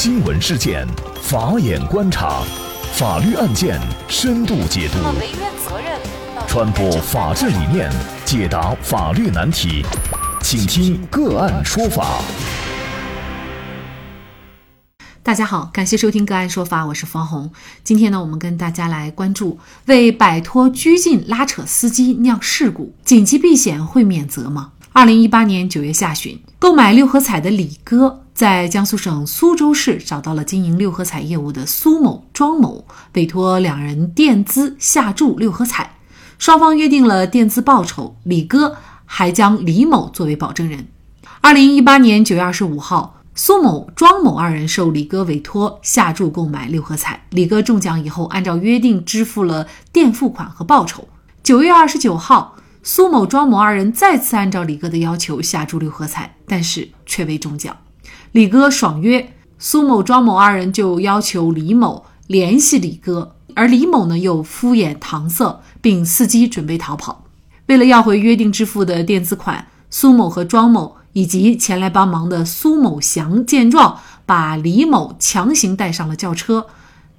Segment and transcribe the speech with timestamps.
[0.00, 0.86] 新闻事件，
[1.20, 2.44] 法眼观察，
[2.92, 4.98] 法律案件深度解读，
[6.46, 7.90] 传播法治理念，
[8.24, 9.84] 解答法律难题，
[10.40, 12.22] 请听个案说法。
[15.24, 17.50] 大家好，感谢收听个案说法，我是方红。
[17.82, 24.74] 今天呢，我们跟大家来关注：为摆脱拘禁拉扯司机酿事故，紧急避险会免责吗？
[24.92, 35.98] 二零一八年九月下旬，购买六合彩的李哥在江苏省苏州市找到了经营六合彩业务的苏某、庄某，委托两人垫资下注六合彩，
[36.38, 38.16] 双方约定了垫资报酬。
[38.24, 40.88] 李哥还将李某作为保证人。
[41.40, 51.06] 二零一八年九月二十五号，苏某、庄某二人受李哥委托下注购买六合彩，李哥中奖以后，按照约定支付了垫付款和报酬。
[51.44, 52.56] 九月二十九号。
[52.90, 57.76] 苏某、庄某二人再次按照李哥的要求下注六合彩，但是却未中奖。
[58.32, 67.26] 李哥爽约，苏某、庄某二人就要求李某联系李哥，而李某呢又敷衍搪塞，并伺机准备逃跑。
[67.66, 76.68] 为了要回约定支付的垫资款，苏某和庄某以及前来帮忙的苏某祥见状，把李某强行带上了轿车，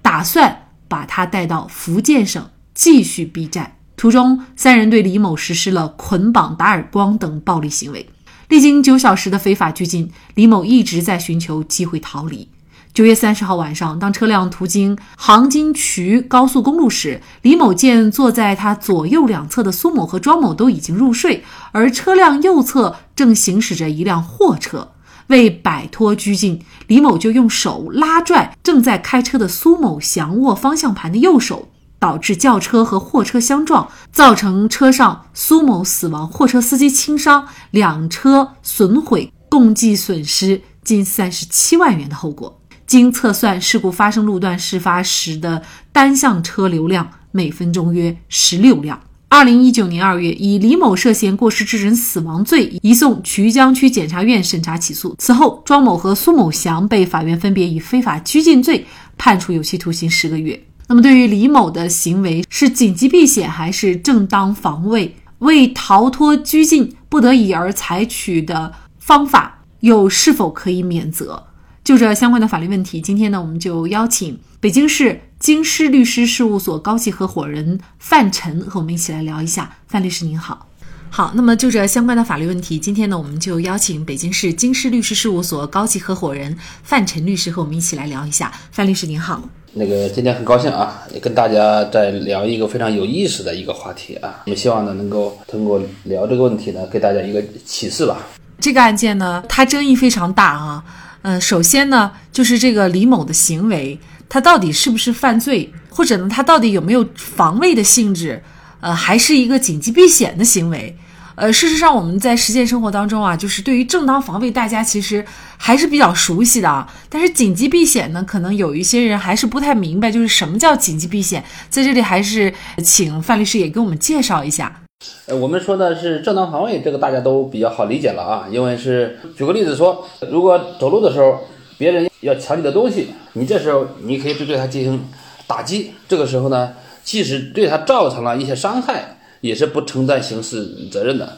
[0.02, 3.76] 打算把他带到福建省继续逼债。
[4.00, 8.08] 途中，三人对李某实施了捆绑、打耳光等暴力行为。
[8.48, 12.48] 历经九小时的非法拘禁，李某一直在寻求机会逃离。
[12.94, 24.92] 九月三十号晚上，当车辆途经杭金渠高速公路时，李某见坐在他左右两侧的苏某和庄某都已经入睡，而车辆右侧正行驶着一辆货车。
[25.28, 31.68] 为摆脱拘禁，李某就用手拉拽正在开车的苏某祥握方向盘的右手。
[32.00, 42.62] 导致轿车和货车相撞，造成车上苏某死亡，货车司机轻伤，两车损毁，共计损失近三十七万元的后果。
[42.88, 49.00] 经测算，事故发生路段事发时的单向车流量每分钟约十六辆。
[49.28, 55.14] 二零一九年二月，以李某涉嫌过失致人死亡罪移送衢江区检察院审查起诉。
[55.20, 58.88] 此后，庄某和苏某祥被法院分别以非法拘禁罪
[59.20, 60.60] 判处有期徒刑十个月。
[60.90, 65.16] 那么，对于李某的行为是紧急避险还是正当防卫？
[65.38, 71.44] 为逃脱拘禁不得已而采取的方法，又是否可以免责？
[71.84, 79.72] 就这相关的法律问题，今天呢，我们就邀请北京市京师律师事务所高级合伙人范晨和我们一起来聊一下。
[79.88, 80.68] 范律师您好，
[81.12, 81.34] 好。
[81.36, 88.52] 那么就这相关的法律问题，今天呢，我们就邀请北京市京师律师事务所高级合伙人范晨律师和我们一起来聊一下。
[88.72, 89.50] 范律师您好。
[89.74, 94.42] 那个今天很高兴啊，也跟大家在聊一个非常有意思的一个话题啊。
[94.46, 98.18] 我们希望呢，能够通过聊这个问题呢，给大家一个启示吧。
[98.60, 100.84] 这个案件呢，它争议非常大啊。
[101.22, 103.98] 嗯，首先呢，就是这个李某的行为，
[104.28, 108.42] 他到底是不是犯罪，或者呢，他到底有没有防卫的性质？
[108.82, 110.96] 呃，还是一个紧急避险的行为？
[111.40, 116.86] 呃，事实上，我们在实践生活当中啊，就是对于正当防卫，大家其实还是比较熟悉的啊。
[117.08, 121.42] 但是紧急避险呢，可能有一些人还是不太明白，就是什么叫紧急避险。
[121.70, 124.82] 在这里，还是请范律师也给我们介绍一下。
[125.28, 128.46] 呃，我们说的是正当防卫，这个大家都比较好理解了啊。
[128.52, 131.40] 因为是举个例子说，如果走路的时候
[131.78, 135.08] 别人要抢你的东西，你这时候你可以对对他进行
[135.48, 135.94] 打击。
[136.10, 139.16] 这个时候呢，即使对他造成了一些伤害。
[139.42, 141.38] 也是不承担刑事责任的，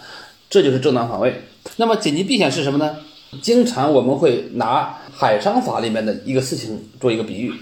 [0.49, 1.41] 这就是正当防卫。
[1.77, 2.95] 那么紧急避险是什么呢？
[3.41, 7.53] 经常我们会拿海商法里面的一个事情做一个比喻，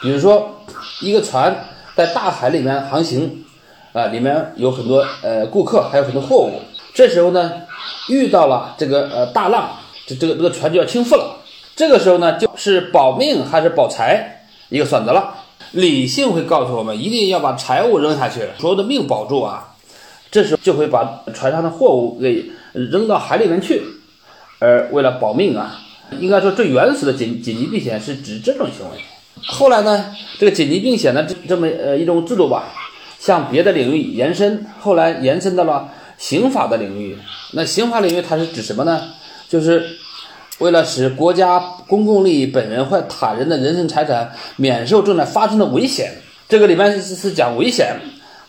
[0.00, 0.64] 比如说
[1.00, 1.64] 一个船
[1.94, 3.44] 在大海里面航行，
[3.92, 6.60] 啊，里面有很多呃顾客，还有很多货物。
[6.92, 7.52] 这时候呢，
[8.08, 9.70] 遇到了这个呃大浪，
[10.06, 11.36] 这这个这个船就要倾覆了。
[11.76, 15.34] 这个时候呢，就是保命还是保财一个选择了。
[15.70, 19.71] 理性会告诉我们，一定要把财物扔下去，所有的命保住啊。
[20.32, 23.82] 这时候就会把船上的货物给扔到海里面去，
[24.58, 25.78] 而为了保命啊，
[26.18, 28.96] 应该说最原始的紧紧急避险是指这种行为。
[29.46, 30.06] 后来呢，
[30.38, 32.72] 这个紧急避险的这这么呃一种制度吧，
[33.18, 37.18] 向别的领域延伸，后来延伸到了刑法的领域。
[37.52, 39.02] 那刑法领域它是指什么呢？
[39.50, 39.86] 就是
[40.60, 46.10] 为了使国家公共利益、本人或他人的人身财产免受正在发生的危险。
[46.48, 47.96] 这个里面是是讲危险，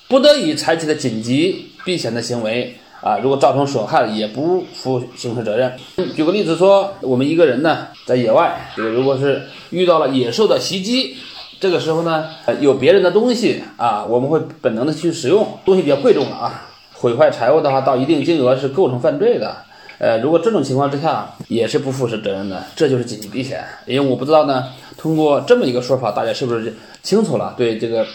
[0.08, 1.72] 不得已采取的紧急。
[1.84, 5.74] 避险的行为啊，如果造成损害，也不负刑事责任。
[6.16, 11.18] 举个例子说，我们一个人呢，在野外，这个如果是遇到了野兽的袭击，
[11.60, 19.56] 这个时候呢，有别人的东西啊，我们会本能的去使用，东西比较贵重的啊，毁坏财物的话，到一定金额是构成犯罪的。
[20.00, 23.64] 呃，如果这种情况之下也是不负责任的，这就是紧急避险。
[23.86, 24.66] 因为我不知道呢，
[24.98, 27.54] 通过这么一个说法，大家是不是清楚了？
[27.58, 28.06] 对这个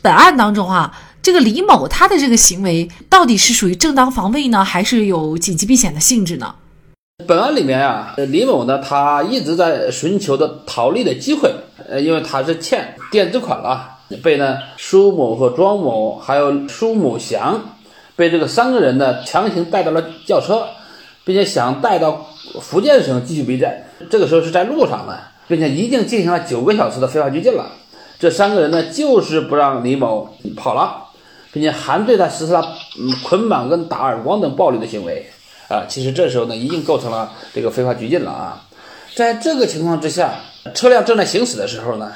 [0.00, 0.92] 本案当中啊，
[1.22, 6.52] 这个李某他的这个行为到底是属于正当防卫呢，还是有紧急避险的性质呢？
[7.28, 11.48] 本案里面啊，李某呢，他一直在寻求的逃离的机会，
[11.88, 17.76] 呃，因为他是欠垫资款了，被呢苏某和庄某还有苏某祥，
[18.16, 20.64] 被这个三个人呢强行带到了轿车，
[21.24, 22.26] 并且想带到
[22.60, 23.86] 福建省继续逼债。
[24.10, 25.16] 这个时候是在路上呢，
[25.46, 27.70] 并且已经进行了九个小时的非法拘禁了。
[28.18, 31.10] 这三个人呢，就是不让李某跑了，
[31.52, 35.30] 并且还对他实施了嗯捆绑跟打耳光等暴力的行为。
[35.68, 38.64] 啊，其实这时候呢，已经构成了这个非法拘禁了啊。
[39.14, 40.34] 在这个情况之下，
[40.74, 42.12] 车辆正在行驶的时候呢，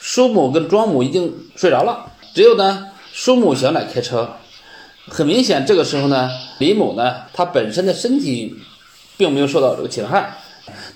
[0.00, 4.30] 苏某跟庄某已经睡着了，只有呢苏某想来开车。
[5.08, 6.28] 很明显，这个时候呢，
[6.58, 8.56] 李某呢，他本身的身体
[9.16, 10.38] 并没有受到这个侵害，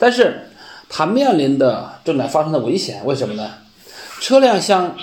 [0.01, 0.51] 但是
[0.89, 3.53] 他面临的正在发生的危险，为什么呢？
[4.21, 4.97] 车辆向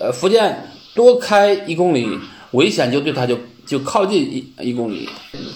[0.00, 2.04] 呃福建多开一公里，
[2.50, 3.38] 危险就对他就。
[3.68, 5.06] 就靠近一一公里，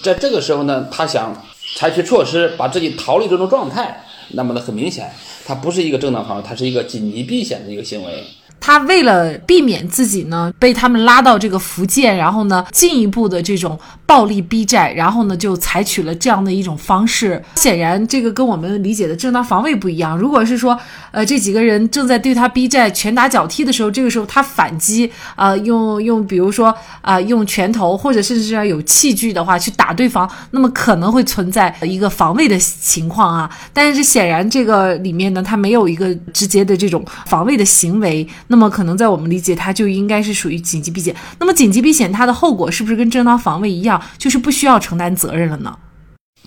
[0.02, 1.34] 在这个时候呢，他想
[1.78, 5.10] 采取措施把自己逃离这种状态，那么呢，很明显，
[5.46, 8.22] 他不是一个正当防卫，他是一个紧急避险的一个行为。
[8.64, 13.76] 他为了避免自己呢被他们拉到这个福建，然后呢进一步的这种
[14.06, 17.42] 暴力逼债，然后呢就采取了这样的一种方式。
[17.56, 20.16] 显然，这个跟我们理解的正当防卫不一样。
[20.16, 20.78] 如果是说，
[21.10, 33.50] 呃，这几个人正在对他逼债、拳打脚踢的时候，这个时候他反击，呃，用用比如说啊用拳头或者甚至是要有器具的话去打对方，那么可能会存在一个防卫的情况啊。
[33.72, 38.24] 但是显然这个里面呢，他没有一个直接的这种防卫的行为。
[38.52, 41.16] 那么可能在我们理解，它就应该是属于紧急避险。
[41.40, 45.74] 那么紧急避险它的后果是不是跟正当防卫一样，就是不需要承担责任了呢？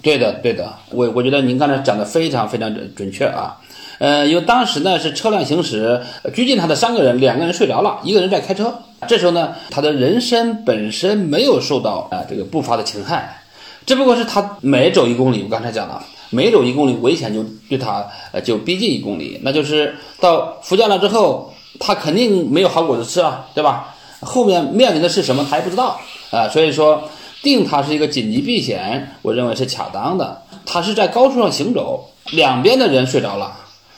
[0.03, 0.71] 对的，对的。
[0.91, 3.57] 我我觉得您刚才讲的非常非常准准确啊。
[3.97, 5.99] 呃，因为当时呢是车辆行驶，
[6.35, 8.71] 拘禁他的三个人，两个人睡着了，一个人在开车。
[9.07, 13.41] 这时候呢，他的人身本身没有受到啊这个不法的侵害，
[13.87, 16.05] 只不过是他每走一公里，我刚才讲了。
[16.29, 21.51] 每走一公里，危险就对他呃就逼近一公里，那就是到福建了之后。
[21.79, 23.95] 他肯定没有好果子吃啊，对吧？
[24.21, 25.99] 后面面临的是什么，他也不知道
[26.31, 26.47] 啊。
[26.49, 27.03] 所以说，
[27.43, 30.41] 定他是一个紧急避险，我认为是恰当的。
[30.65, 33.55] 他是在高速上行走，两边的人睡着了，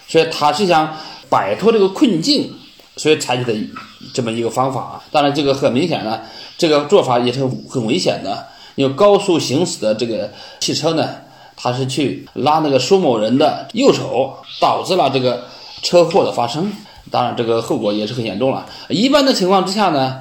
[0.08, 0.98] 所以他是想
[1.30, 2.54] 摆脱这个困境，
[2.98, 3.54] 所以采取的
[4.14, 5.02] 这么一个方法。
[5.12, 6.20] 当然，这个很明显呢，
[6.58, 8.48] 这个做法也是很危险的。
[8.76, 11.10] 因为高速行驶的这个汽车呢，
[11.56, 15.46] 他是去拉那个苏某人的右手，导致了这个
[15.82, 16.72] 车祸的发生。
[17.10, 18.66] 当然，这个后果也是很严重了。
[18.90, 20.20] 一般的情况之下呢，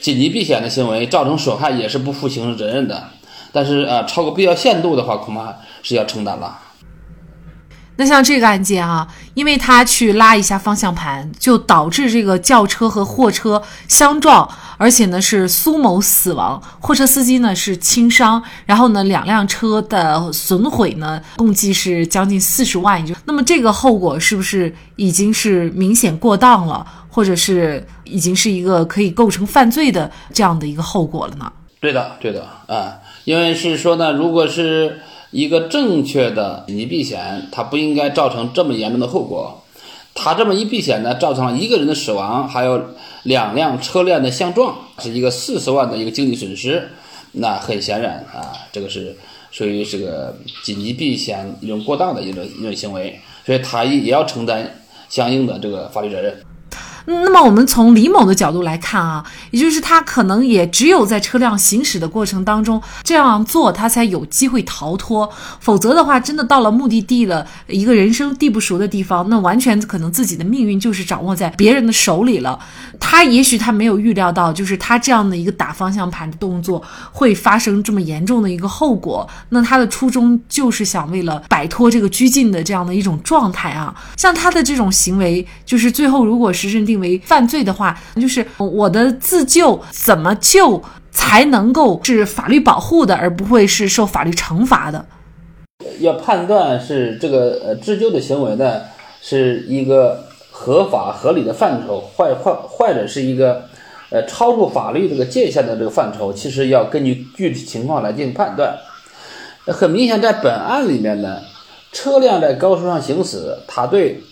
[0.00, 3.10] 紧急避险的行为造成损害也是不负刑事责任的。
[3.52, 6.58] 但是，呃，超过必要限度的话，恐怕是要承担了。
[7.98, 14.46] 那像这个案件啊，因为他去拉一下方向盘，就导致这个轿车和货车相撞，
[14.76, 31.52] 而且呢是苏某死亡，货车司机呢是轻伤，然后呢两辆车的损毁呢共计是将近四十万，那么这个后果是不是已经是明显过当了，或者是已经是一个可以构成犯罪的这样的一个后果了呢？
[31.80, 35.00] 对的，对的啊，因为是说呢，如果是。
[35.32, 39.64] 一个正确的紧急避险，它不应该造成这么严重的后果。
[40.16, 42.82] 他这么一避险呢，造成了一个人的死亡，还有
[43.24, 46.88] 两辆车辆的相撞，是一个四十万的一个经济损失。
[47.32, 49.14] 那很显然啊，这个是
[49.50, 54.80] 属于这个紧急避险一种过当的一种一种行为，所以他也要承担
[55.10, 56.34] 相应的这个法律责任。
[57.08, 65.30] 那么我们从李某的角度来看啊，也就是他可能也只有在车辆行驶的过程当中这样做，他才有机会逃脱。
[65.60, 72.58] 否则的话，真的到了目的地了，一个人生地不熟的地方，那完全可能自己的命运就是掌握在别人的手里了。
[72.98, 76.82] 他也许他没有预料到，就是他这样的一个打方向盘的动作
[77.12, 79.28] 会发生这么严重的一个后果。
[79.50, 83.94] 那他的初衷就是想为了摆脱这个拘禁的这样的一种状态啊。
[84.16, 86.95] 像他的这种行为，就是最后如果是认定。
[87.00, 95.04] 为犯罪的话，就是我的自救怎么救才能够是法律保护的，而不会是受法律惩罚的？
[96.00, 98.82] 要判断是这个呃自救的行为呢，
[99.22, 103.64] 是一个合法合理的范畴，或或或者是一个
[104.10, 108.76] 呃超出法律这个界限的这个范畴，其实要根据具体情况来进行判断。
[109.66, 111.40] 很明显，在本案里面呢，
[111.92, 114.22] 车辆在高速上行驶，它对。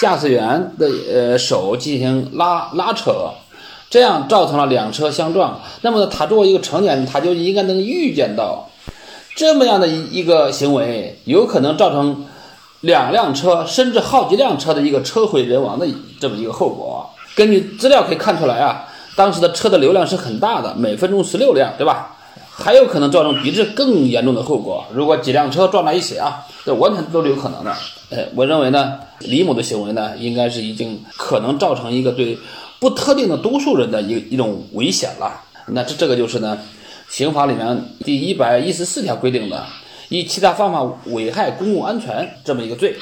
[0.00, 3.30] 驾驶员的呃手进行拉拉扯，
[3.88, 5.60] 这样造成了两车相撞。
[5.80, 8.68] 那么他作为一个成年人，他就应该能预见到
[9.34, 12.26] 这么样的一一个行为，有可能造成
[12.80, 15.86] 两辆车甚至好几辆车的一个车毁人亡的
[16.20, 17.08] 这么一个后果。
[17.34, 22.16] 根据资料可以看出来啊，当时的车的流量是很大的，每分钟十六辆，对吧？
[22.58, 24.82] 还有可能造成比这更严重的后果。
[24.90, 27.70] 如果几辆车撞在一起啊，这完全都是有可能的。
[28.08, 32.36] 呃，我认为呢，李某的行为呢，应该是已经可能造成一个对
[32.80, 35.42] 不特定的多数人的一一种危险了。
[35.66, 36.58] 那这这个就是呢，
[37.10, 39.62] 刑法里面第一百一十四条规定的，
[40.08, 42.96] 以其他方法危害公共安全这么一个罪。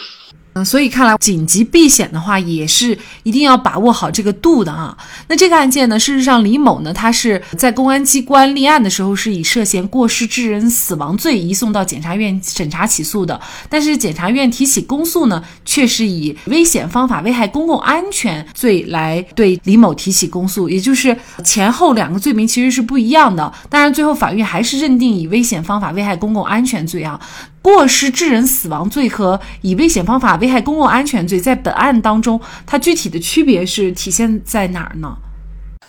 [0.56, 4.96] 嗯，所以看来紧急避险的话，也是一定要把握好这个度的啊。
[5.26, 13.40] 那这个案件呢，事实上李某呢，他是在公安机关立案的时候，是以涉嫌过失致人死亡罪移送到检察院审查起诉的。
[13.68, 23.52] 但是检察院提起公诉呢，却是以危险方法危害公共安全罪来对李某提起公诉，也就是前后两个罪名其实是不一样的。
[23.68, 27.18] 当然，最后法院还是认定以危险方法危害公共安全罪啊。
[27.64, 35.16] 过失致人死亡罪和以危险方法危害公共安全罪，在本案当中，它具体的区别是体现在哪儿呢？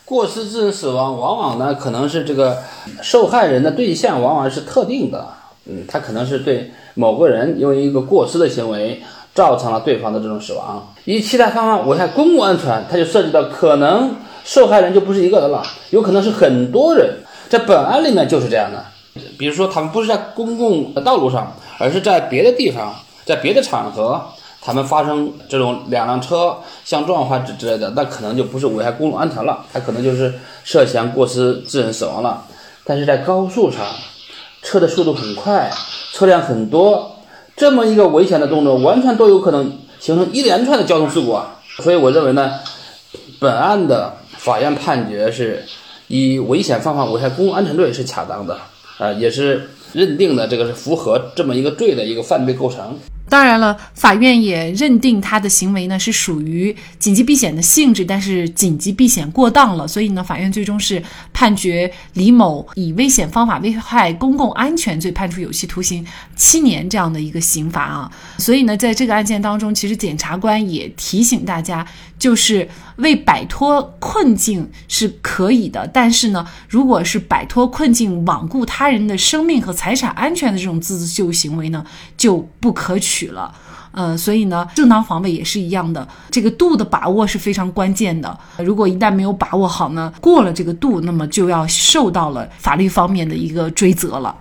[0.06, 2.60] 过失致人死亡，往往呢可能是这个
[3.02, 5.28] 受害人的对象往往是特定的，
[5.66, 9.04] 嗯，他可能是对某个人因为一个过失的行为
[9.34, 14.16] 造成了对方的这种死亡，以其他方法危害公共安全，它就涉及到可能
[14.46, 17.18] 受害人就不是一个人了，有可能是很多人，
[17.50, 18.86] 在本案里面就是这样的，
[19.38, 21.54] 比如说他们不是在公共道路上。
[21.78, 24.22] 而是在别的地方，在别的场合，
[24.62, 32.44] 他们发生这种两辆车相撞或之之类的，那可能就不是危害公共安全了，他可能就是涉嫌过失致人死亡了。
[32.84, 33.82] 但是在高速上，
[34.62, 35.72] 车的速度很快，
[36.14, 37.18] 车辆很多，
[37.56, 41.60] 这么一个危险的动作，完全都有可能形成一连串的交通事故啊！
[41.82, 42.54] 所以我认为呢，
[43.40, 45.66] 本案的法院判决是
[46.08, 48.58] 以危险方法危害公共安全罪是恰当的，
[48.98, 49.70] 啊，也是。
[49.96, 53.00] 认定的这个是符合这么一个罪的一个犯罪构成。
[53.36, 68.10] 当然了，法院也认定他的行为呢是属于紧急避险的性质，但是紧急避险过当了，所以呢，法院最终是判决李某以危险方法危害公共安全罪判处有期徒刑七年这样的一个刑罚啊。
[68.38, 71.86] 所以呢，在这个案件当中，其实检察官也提醒大家，
[72.18, 72.66] 就是
[72.96, 83.25] 为摆脱困境是可以的，但是呢，如果是摆脱困境罔顾他人的生命和财产安全的这种自救行为呢，就不可取。
[83.26, 83.52] 取了，
[83.92, 88.38] 呃，所以呢，正当防卫也是一样的，这个度的把握是非常关键的。
[88.58, 94.36] 如果一旦没有把握好呢，过了这个度，那么就要受到了法律方面的一个追责了。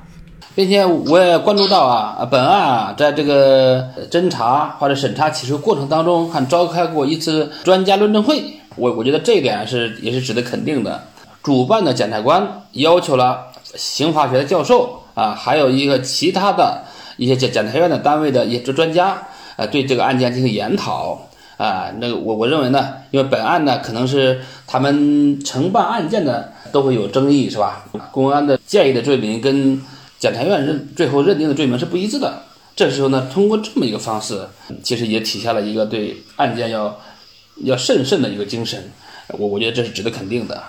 [0.55, 8.61] 并且我也关注到啊，本案啊，在这个侦查或者审查起诉过程当中，还召开过一次专家论证会。
[8.77, 11.03] 我我觉得这一点是也是值得肯定的。
[11.43, 16.85] 主办的检察官要求了刑法学的教授啊，还有一个其他的。
[17.17, 27.85] 一些检检察院的单位的一些专家，呃，对这个案件进行研讨，啊，那个我我认为呢，因为本案呢可能是他们承办案件的都会有争议，是吧？
[28.11, 29.81] 公安的建议的罪名跟
[30.19, 32.43] 检察院认最后认定的罪名是不一致的，
[32.75, 34.47] 这时候呢，通过这么一个方式，
[34.83, 36.99] 其实也体现了一个对案件要
[37.65, 38.91] 要慎慎的一个精神，
[39.39, 40.63] 我我觉得这是值得肯定的。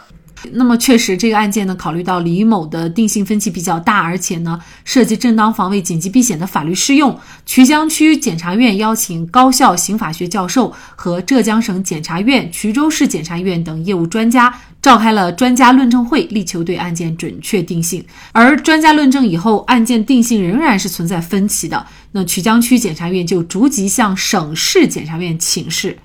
[0.54, 18.04] 那么确实，这个案件呢，考虑到李某的定性分歧比较大，而且呢，涉及正当防卫、紧急避险的法律适用，衢江区检察院邀请高校刑法学教授和浙江省检察院、衢州市检察院等业务专家召开了专家论证会，力求对案件准确定性。
[18.32, 25.98] 而专家论证以后，案件定性仍然是存在分歧的，那衢江区检察院就逐级向省市检察院请示。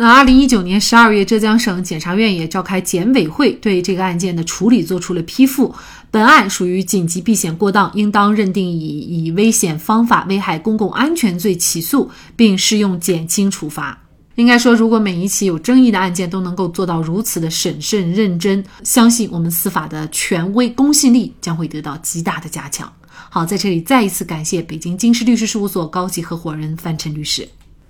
[0.00, 5.74] 那二零一九年十二月，浙江省检察院也召开检委会，对这个案件的处理作出了批复。
[6.12, 14.04] 本案属于紧急避险过当，应当认定以以危险方法危害公共安全罪起诉，并适用减轻处罚。
[14.36, 22.92] 应该说，如果每一起有争议的案件都能够做到如此的审慎认真，相信我们司法的权威公信力将会得到极大的加强。
[23.30, 27.48] 好，在这里再一次感谢北京京师律师事务所高级合伙人范晨律师。